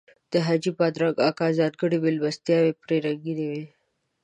د 0.31 0.33
حاجي 0.45 0.71
بادرنګ 0.77 1.15
اکا 1.29 1.47
ځانګړي 1.57 1.97
میلمستیاوې 2.03 2.71
پرې 2.81 2.97
رنګینې 3.05 3.45
وې. 3.51 3.63